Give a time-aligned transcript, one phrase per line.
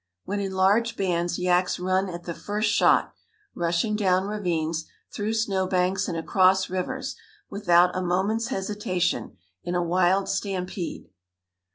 [0.25, 3.13] When in large bands yaks run at the first shot,
[3.53, 7.15] rushing down ravines, through snow banks and across rivers,
[7.51, 11.11] without a moment's hesitation, in a wild stampede.